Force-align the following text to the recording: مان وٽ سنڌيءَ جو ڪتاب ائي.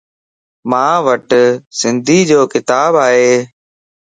مان 0.69 0.93
وٽ 1.05 1.29
سنڌيءَ 1.79 2.27
جو 2.29 2.39
ڪتاب 2.53 2.93
ائي. 3.05 3.31